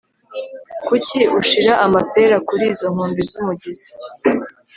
[0.87, 3.89] kuki ushira amapera kuri izo nkombe z'umugezi